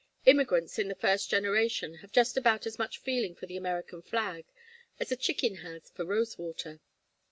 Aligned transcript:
Immigrants 0.25 0.79
in 0.79 0.87
the 0.87 0.95
first 0.95 1.29
generation 1.29 1.97
have 1.97 2.11
just 2.11 2.35
about 2.35 2.65
as 2.65 2.79
much 2.79 2.97
feeling 2.97 3.35
for 3.35 3.45
the 3.45 3.55
American 3.55 4.01
flag 4.01 4.45
as 4.99 5.11
a 5.11 5.15
chicken 5.15 5.57
has 5.57 5.91
for 5.91 6.03
Rosewater. 6.05 6.79